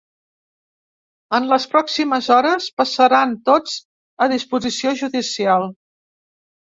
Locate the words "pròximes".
1.73-2.29